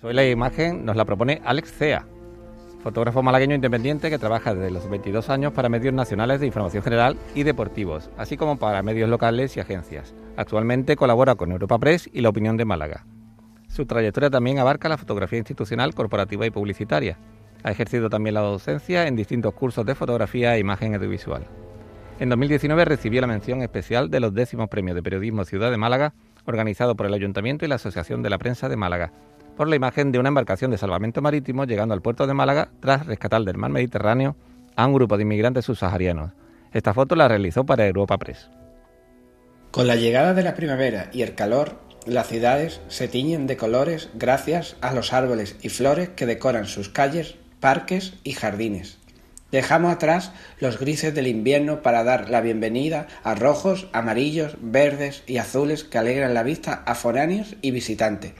Hoy 0.00 0.14
la 0.14 0.24
imagen 0.24 0.84
nos 0.84 0.94
la 0.94 1.04
propone 1.04 1.42
Alex 1.44 1.72
Cea, 1.72 2.06
fotógrafo 2.84 3.20
malagueño 3.20 3.56
independiente 3.56 4.10
que 4.10 4.18
trabaja 4.18 4.54
desde 4.54 4.70
los 4.70 4.88
22 4.88 5.28
años 5.28 5.52
para 5.52 5.68
medios 5.68 5.92
nacionales 5.92 6.38
de 6.38 6.46
información 6.46 6.84
general 6.84 7.16
y 7.34 7.42
deportivos, 7.42 8.08
así 8.16 8.36
como 8.36 8.60
para 8.60 8.84
medios 8.84 9.10
locales 9.10 9.56
y 9.56 9.60
agencias. 9.60 10.14
Actualmente 10.36 10.94
colabora 10.94 11.34
con 11.34 11.50
Europa 11.50 11.80
Press 11.80 12.08
y 12.12 12.20
La 12.20 12.28
Opinión 12.28 12.56
de 12.56 12.64
Málaga. 12.64 13.06
Su 13.66 13.86
trayectoria 13.86 14.30
también 14.30 14.60
abarca 14.60 14.88
la 14.88 14.98
fotografía 14.98 15.40
institucional, 15.40 15.92
corporativa 15.96 16.46
y 16.46 16.50
publicitaria. 16.50 17.18
Ha 17.64 17.72
ejercido 17.72 18.08
también 18.08 18.34
la 18.34 18.40
docencia 18.42 19.08
en 19.08 19.16
distintos 19.16 19.52
cursos 19.52 19.84
de 19.84 19.96
fotografía 19.96 20.54
e 20.54 20.60
imagen 20.60 20.94
audiovisual. 20.94 21.44
En 22.20 22.28
2019 22.28 22.84
recibió 22.84 23.20
la 23.20 23.26
mención 23.26 23.62
especial 23.62 24.10
de 24.10 24.20
los 24.20 24.32
décimos 24.32 24.68
premios 24.68 24.94
de 24.94 25.02
periodismo 25.02 25.44
Ciudad 25.44 25.72
de 25.72 25.76
Málaga, 25.76 26.14
organizado 26.44 26.94
por 26.94 27.06
el 27.06 27.14
Ayuntamiento 27.14 27.64
y 27.64 27.68
la 27.68 27.74
Asociación 27.74 28.22
de 28.22 28.30
la 28.30 28.38
Prensa 28.38 28.68
de 28.68 28.76
Málaga, 28.76 29.12
por 29.58 29.68
la 29.68 29.74
imagen 29.74 30.12
de 30.12 30.20
una 30.20 30.28
embarcación 30.28 30.70
de 30.70 30.78
salvamento 30.78 31.20
marítimo 31.20 31.64
llegando 31.64 31.92
al 31.92 32.00
puerto 32.00 32.28
de 32.28 32.32
Málaga 32.32 32.70
tras 32.78 33.06
rescatar 33.06 33.42
del 33.42 33.58
mar 33.58 33.72
Mediterráneo 33.72 34.36
a 34.76 34.86
un 34.86 34.94
grupo 34.94 35.16
de 35.16 35.24
inmigrantes 35.24 35.64
subsaharianos. 35.64 36.30
Esta 36.72 36.94
foto 36.94 37.16
la 37.16 37.26
realizó 37.26 37.66
para 37.66 37.84
Europa 37.84 38.18
Press. 38.18 38.48
Con 39.72 39.88
la 39.88 39.96
llegada 39.96 40.32
de 40.32 40.44
la 40.44 40.54
primavera 40.54 41.10
y 41.12 41.22
el 41.22 41.34
calor, 41.34 41.80
las 42.06 42.28
ciudades 42.28 42.80
se 42.86 43.08
tiñen 43.08 43.48
de 43.48 43.56
colores 43.56 44.10
gracias 44.14 44.76
a 44.80 44.94
los 44.94 45.12
árboles 45.12 45.56
y 45.60 45.70
flores 45.70 46.10
que 46.10 46.24
decoran 46.24 46.66
sus 46.66 46.88
calles, 46.88 47.34
parques 47.58 48.14
y 48.22 48.34
jardines. 48.34 48.98
Dejamos 49.50 49.92
atrás 49.92 50.30
los 50.60 50.78
grises 50.78 51.16
del 51.16 51.26
invierno 51.26 51.82
para 51.82 52.04
dar 52.04 52.30
la 52.30 52.42
bienvenida 52.42 53.08
a 53.24 53.34
rojos, 53.34 53.88
amarillos, 53.92 54.56
verdes 54.60 55.24
y 55.26 55.38
azules 55.38 55.82
que 55.82 55.98
alegran 55.98 56.34
la 56.34 56.44
vista 56.44 56.84
a 56.86 56.94
foráneos 56.94 57.56
y 57.60 57.72
visitantes. 57.72 58.34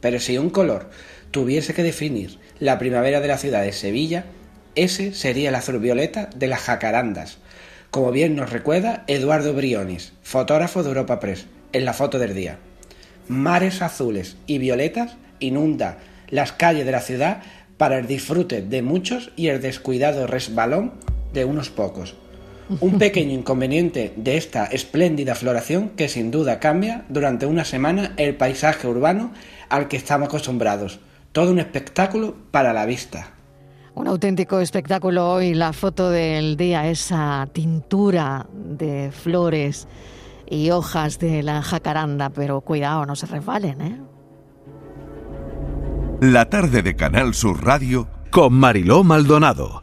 Pero 0.00 0.20
si 0.20 0.38
un 0.38 0.50
color 0.50 0.90
tuviese 1.30 1.74
que 1.74 1.82
definir 1.82 2.38
la 2.58 2.78
primavera 2.78 3.20
de 3.20 3.28
la 3.28 3.38
ciudad 3.38 3.62
de 3.62 3.72
Sevilla, 3.72 4.24
ese 4.74 5.12
sería 5.14 5.48
el 5.48 5.54
azul 5.54 5.78
violeta 5.78 6.30
de 6.34 6.46
las 6.46 6.60
jacarandas, 6.60 7.38
como 7.90 8.12
bien 8.12 8.36
nos 8.36 8.50
recuerda 8.50 9.04
Eduardo 9.08 9.52
Briones, 9.52 10.12
fotógrafo 10.22 10.82
de 10.82 10.88
Europa 10.90 11.20
Press, 11.20 11.46
en 11.72 11.84
la 11.84 11.92
foto 11.92 12.18
del 12.18 12.34
día. 12.34 12.58
Mares 13.28 13.82
azules 13.82 14.36
y 14.46 14.58
violetas 14.58 15.16
inunda 15.38 15.98
las 16.28 16.52
calles 16.52 16.86
de 16.86 16.92
la 16.92 17.00
ciudad 17.00 17.42
para 17.76 17.98
el 17.98 18.06
disfrute 18.06 18.62
de 18.62 18.82
muchos 18.82 19.32
y 19.36 19.48
el 19.48 19.60
descuidado 19.60 20.26
resbalón 20.26 20.92
de 21.32 21.44
unos 21.44 21.70
pocos. 21.70 22.14
Un 22.78 22.98
pequeño 22.98 23.32
inconveniente 23.32 24.12
de 24.16 24.36
esta 24.36 24.66
espléndida 24.66 25.34
floración 25.34 25.90
que 25.90 26.08
sin 26.08 26.30
duda 26.30 26.60
cambia 26.60 27.04
durante 27.08 27.46
una 27.46 27.64
semana 27.64 28.12
el 28.16 28.36
paisaje 28.36 28.86
urbano 28.86 29.32
al 29.68 29.88
que 29.88 29.96
estamos 29.96 30.28
acostumbrados. 30.28 31.00
Todo 31.32 31.50
un 31.50 31.58
espectáculo 31.58 32.36
para 32.52 32.72
la 32.72 32.86
vista. 32.86 33.32
Un 33.94 34.06
auténtico 34.06 34.60
espectáculo 34.60 35.28
hoy, 35.28 35.52
la 35.54 35.72
foto 35.72 36.10
del 36.10 36.56
día, 36.56 36.88
esa 36.88 37.48
tintura 37.52 38.46
de 38.52 39.10
flores 39.10 39.88
y 40.48 40.70
hojas 40.70 41.18
de 41.18 41.42
la 41.42 41.62
jacaranda, 41.62 42.30
pero 42.30 42.60
cuidado, 42.60 43.04
no 43.04 43.16
se 43.16 43.26
resbalen, 43.26 43.80
¿eh? 43.80 44.00
La 46.20 46.50
tarde 46.50 46.82
de 46.82 46.94
Canal 46.96 47.34
Sur 47.34 47.64
Radio 47.64 48.06
con 48.30 48.52
Mariló 48.52 49.02
Maldonado, 49.02 49.82